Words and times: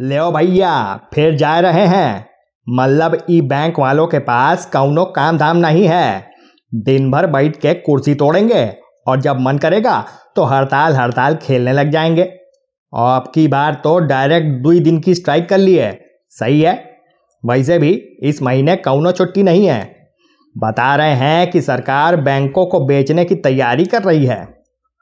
ले 0.00 0.20
भैया, 0.30 1.00
फिर 1.14 1.34
जा 1.36 1.60
रहे 1.60 1.86
हैं। 1.86 2.26
मतलब 2.68 3.16
ई 3.30 3.40
बैंक 3.40 3.78
वालों 3.78 4.06
के 4.06 4.18
पास 4.18 4.66
कौनो 4.66 5.04
काम 5.04 5.38
धाम 5.38 5.56
नहीं 5.56 5.86
है। 5.88 6.26
दिन 6.74 7.10
भर 7.10 7.26
बैठ 7.26 7.56
के 7.56 7.74
कुर्सी 7.74 8.14
तोड़ेंगे 8.14 8.64
और 9.06 9.20
जब 9.20 9.40
मन 9.40 9.58
करेगा 9.58 10.04
तो 10.36 10.44
हड़ताल 10.44 10.94
हड़ताल 10.94 11.36
खेलने 11.36 11.72
लग 11.72 11.90
जाएँगे। 11.90 12.32
और 12.92 13.20
अब 13.20 13.32
की 13.34 13.48
बार 13.48 13.74
तो 13.74 13.98
डायरेक्ट 13.98 14.46
दो 14.62 14.72
दिन 14.80 15.00
की 15.00 15.14
स्ट्राइक 15.14 15.48
कर 15.48 15.58
ली 15.58 15.74
है 15.74 16.00
सही 16.30 16.60
है? 16.60 16.74
वैसे 17.46 17.78
भी 17.78 17.90
इस 18.22 18.42
महीने 18.42 18.76
कौनो 18.76 19.12
छुट्टी 19.12 19.42
नहीं 19.42 19.66
है। 19.66 19.96
बता 20.58 20.94
रहे 20.96 21.14
हैं 21.14 21.50
कि 21.50 21.60
सरकार 21.60 22.16
बैंकों 22.16 22.66
को 22.66 22.84
बेचने 22.86 23.24
की 23.24 23.34
तैयारी 23.34 23.84
कर 23.84 24.02
रही 24.02 24.26
है। 24.26 24.44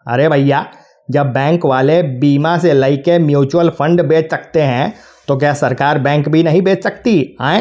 अरे 0.07 0.29
भैया 0.29 0.67
जब 1.09 1.33
बैंक 1.33 1.65
वाले 1.67 2.03
बीमा 2.19 2.57
से 2.59 2.73
लेके 2.73 3.19
म्यूचुअल 3.19 3.71
फंड 3.71 4.03
बेच 4.03 4.31
सकते 4.31 4.63
हैं 4.63 4.95
तो 5.29 5.37
क्या 5.37 5.53
सरकार 5.55 5.99
बैंक 5.99 6.29
भी 6.29 6.43
नहीं 6.43 6.63
बेच 6.63 6.83
सकती? 6.83 7.37
आए? 7.41 7.61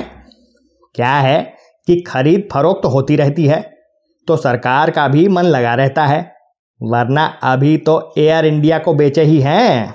क्या 0.95 1.11
है 1.11 1.41
कि 1.87 1.99
खरीद 2.01 2.47
फरोख्त 2.51 2.85
होती 2.85 3.15
रहती 3.15 3.45
है 3.45 3.61
तो 4.27 4.35
सरकार 4.37 4.91
का 4.91 5.07
भी 5.07 5.27
मन 5.27 5.43
लगा 5.45 5.73
रहता 5.75 6.05
है, 6.05 6.21
वरना 6.81 7.25
अभी 7.43 7.75
तो 7.79 8.13
एयर 8.17 8.45
इंडिया 8.45 8.77
को 8.79 8.93
बेचे 8.93 9.23
ही 9.23 9.39
हैं। 9.41 9.93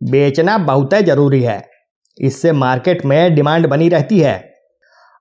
बेचना 0.00 0.56
बहुत 0.60 0.94
ज़रूरी 0.96 1.42
है, 1.42 1.62
इससे 2.18 2.52
मार्केट 2.54 3.04
में 3.04 3.34
डिमांड 3.34 3.66
बनी 3.66 3.88
रहती 3.88 4.18
है। 4.20 4.34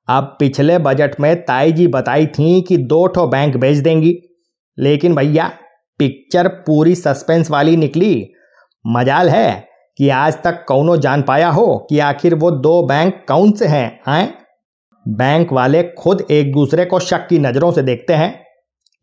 अब 0.08 0.36
पिछले 0.40 0.78
बजट 0.80 1.20
में 1.20 1.36
ताई 1.42 1.72
जी 1.72 1.88
बताई 1.88 2.26
थी 2.30 2.62
कि 2.62 2.78
दो 2.78 3.06
ठो 3.08 3.28
बैंक 3.28 3.56
बेच 3.58 3.78
देंगी, 3.78 4.16
लेकिन 4.78 5.16
भैया 5.16 5.52
पिक्चर 6.00 6.48
पूरी 6.48 6.96
सस्पेंस 6.96 7.52
वाली 7.52 7.78
निकली। 7.78 8.30
मजाल 8.88 9.30
है 9.30 9.68
कि 9.98 10.10
आज 10.10 10.38
तक 10.44 10.66
कौनो 10.68 10.98
जान 10.98 11.22
पाया 11.22 11.50
हो 11.50 11.88
कि 11.90 12.00
आखिर 12.00 12.36
वो 12.36 12.52
दो 12.52 12.84
बैंक 12.84 13.26
कौन 13.28 13.52
से 13.52 13.68
हैं, 13.68 14.00
आए? 14.08 14.34
बैंक 15.08 15.54
वाले 15.54 15.84
खुद 15.84 16.26
एक 16.32 16.52
दूसरे 16.52 16.86
को 16.86 17.00
शक 17.00 17.28
की 17.28 17.40
नज़रों 17.40 17.72
से 17.72 17.82
देखते 17.82 18.14
हैं। 18.14 18.44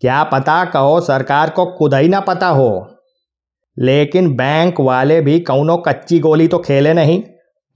क्या 0.00 0.24
पता 0.24 0.64
कहो 0.64 1.00
सरकार 1.00 1.50
को 1.50 1.66
खुद 1.66 1.94
ही 1.94 2.08
ना 2.08 2.20
पता 2.20 2.48
हो। 2.48 2.96
लेकिन 3.78 4.36
बैंक 4.36 4.80
वाले 4.80 5.20
भी 5.20 5.40
कौनो 5.40 5.76
कच्ची 5.76 6.18
गोली 6.18 6.48
तो 6.48 6.58
खेले 6.58 6.94
नहीं। 6.94 7.22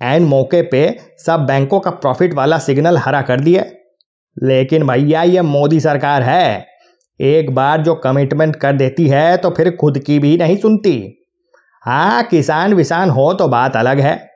एन 0.02 0.22
मौके 0.22 0.62
पे 0.62 0.98
सब 1.26 1.40
बैंकों 1.40 1.80
का 1.80 1.90
प्रॉफिट 1.90 2.34
वाला 2.34 2.58
सिग्नल 2.58 2.98
हरा 2.98 3.22
कर 3.22 3.40
दिए। 3.40 3.60
लेकिन 4.42 4.86
भैया, 4.86 5.22
ये 5.22 5.42
मोदी 5.42 5.80
सरकार 5.80 6.22
है। 6.22 6.75
एक 7.20 7.54
बार 7.54 7.82
जो 7.82 7.94
कमिटमेंट 7.94 8.56
कर 8.56 8.72
देती 8.72 9.08
है 9.08 9.36
तो 9.36 9.50
फिर 9.50 9.70
खुद 9.70 9.98
की 9.98 10.18
भी 10.18 10.36
नहीं 10.36 10.56
सुनती। 10.56 11.26
हाँ 11.82 12.22
किसान 12.22 12.74
विसान 12.74 13.10
हो 13.10 13.34
तो 13.34 13.48
बात 13.48 13.76
अलग 13.76 14.00
है। 14.00 14.30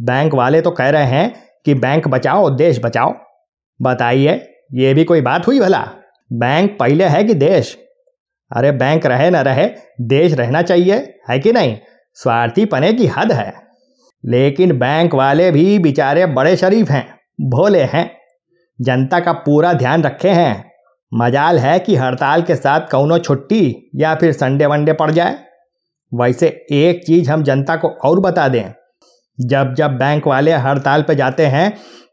बैंक 0.00 0.34
वाले 0.34 0.60
तो 0.60 0.70
कह 0.70 0.88
रहे 0.90 1.04
हैं 1.04 1.42
कि 1.64 1.74
बैंक 1.74 2.08
बचाओ, 2.08 2.50
देश 2.50 2.80
बचाओ। 2.84 3.14
बताइए, 3.82 4.48
ये 4.72 4.94
भी 4.94 5.04
कोई 5.04 5.20
बात 5.20 5.46
हुई 5.46 5.60
भला? 5.60 5.88
बैंक 6.32 6.78
पहले 6.80 7.04
है 7.04 7.24
कि 7.24 7.34
देश? 7.34 7.78
अरे, 8.56 8.72
बैंक 8.72 9.06
रहे 9.06 9.30
ना 9.30 9.40
रहे, 9.40 9.70
देश 10.00 10.32
रहना 10.32 10.62
चाहिए, 10.62 11.18
है 11.30 11.38
कि 11.38 11.52
नहीं? 11.52 11.78
स्वार्थी 12.14 12.64
पने 12.64 12.92
की 12.92 13.06
हद 13.06 13.32
है। 13.32 13.52
लेकिन 14.26 14.78
बैंक 14.78 15.14
वाले 15.14 15.50
भी 15.50 15.78
बेचारे 15.78 16.26
बड़े 16.26 16.56
शरीफ 16.56 16.90
हैं, 16.90 17.18
भोले 17.40 17.82
हैं। 17.82 18.10
जनता 18.80 19.20
का 19.20 19.32
पूरा 19.32 19.72
ध्यान 19.72 20.02
रखे 20.02 20.30
हैं। 20.30 20.75
मजाल 21.12 21.58
है 21.58 21.78
कि 21.78 21.96
हड़ताल 21.96 22.42
के 22.42 22.56
साथ 22.56 22.80
कौनो 22.80 23.18
छुट्टी 23.18 23.90
या 23.94 24.14
फिर 24.14 24.32
संडे 24.32 24.66
वनडे 24.66 24.92
पड़ 24.92 25.10
जाए। 25.10 25.38
वैसे 26.12 26.46
एक 26.72 27.04
चीज़ 27.06 27.30
हम 27.30 27.42
जनता 27.42 27.76
को 27.76 27.88
और 27.88 28.20
बता 28.20 28.48
दें, 28.48 28.72
जब 29.38 29.74
जब 29.74 29.90
बैंक 29.90 30.26
वाले 30.26 30.52
हड़ताल 30.52 31.02
पे 31.02 31.14
जाते 31.14 31.46
हैं, 31.46 31.70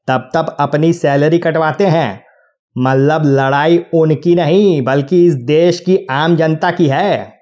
तब 0.07 0.29
तब 0.35 0.55
अपनी 0.59 0.93
सैलरी 0.93 1.37
कटवाते 1.37 1.85
हैं। 1.85 2.23
मतलब 2.75 3.21
लड़ाई 3.25 3.85
उनकी 3.93 4.35
नहीं, 4.35 4.81
बल्कि 4.81 5.25
इस 5.25 5.33
देश 5.35 5.79
की 5.79 5.97
आम 6.11 6.35
जनता 6.35 6.71
की 6.71 6.87
है। 6.87 7.33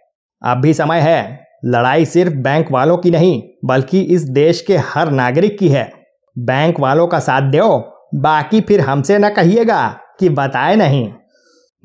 अब 0.44 0.58
भी 0.58 0.74
समय 0.74 1.00
है, 1.00 1.40
लड़ाई 1.66 2.06
सिर्फ़ 2.06 2.34
बैंक 2.34 2.72
वालों 2.72 2.98
की 2.98 3.12
नहीं, 3.12 3.42
बल्कि 3.66 4.02
इस 4.02 4.24
देश 4.24 4.62
के 4.62 4.78
हर 4.78 5.12
नागरिक 5.12 5.58
की 5.60 5.70
है। 5.70 5.92
बैंक 6.38 6.80
वालों 6.80 7.08
का 7.08 7.20
साथ 7.20 7.42
दो, 7.42 7.78
बाकी 8.16 8.62
फिर 8.62 8.82
हमसे 8.82 9.18
न 9.18 9.30
कहिएगा 9.30 9.88
कि 10.20 10.30
बताए 10.30 10.76
नहीं। 10.76 11.12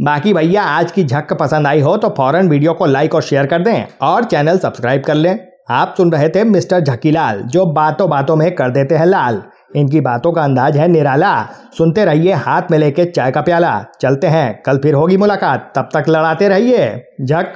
बाकी 0.01 0.33
भैया, 0.35 0.63
आज 0.63 0.91
की 0.93 1.05
झक 1.05 1.33
पसंद 1.33 1.67
आई 1.67 1.81
हो 1.81 1.97
तो 1.97 2.09
फ़ौरन 2.09 2.49
वीडियो 2.49 2.73
को 2.75 2.87
लाइक 2.87 3.15
और 3.15 3.23
शेयर 3.23 3.47
कर 3.47 3.63
दें 3.63 3.87
और 4.03 4.25
चैनल 4.25 4.59
सब्सक्राइब 4.59 5.03
कर 5.03 5.15
लें। 5.15 5.39
आप 5.71 5.95
सुन 5.97 6.13
रहे 6.13 6.29
थे 6.29 6.45
मिस्टर 6.45 6.81
झकीलाल, 6.81 7.41
जो 7.43 7.65
बातों 7.67 8.09
बातों 8.11 8.37
में 8.37 8.55
कर 8.55 8.71
देते 8.71 8.95
हैं 8.95 9.07
लाल। 9.07 9.43
इनकी 9.77 10.01
बातों 10.01 10.33
का 10.33 10.43
अंदाज 10.43 10.77
है 10.77 10.89
निराला। 10.89 11.35
सुनते 11.79 12.05
रहिए 12.05 12.33
हाथ 12.33 12.71
में 12.71 12.79
लेके 12.79 13.05
चाय 13.05 13.31
का 13.31 13.41
प्याला। 13.41 13.85
चलते 14.01 14.27
हैं, 14.27 14.63
कल 14.67 14.79
फिर 14.79 14.95
होगी 14.95 15.17
मुलाकात। 15.17 15.73
तब 15.77 15.89
तक 15.95 16.09
लड़ाते 16.09 16.49
रहिए। 16.49 16.89
झक। 17.23 17.53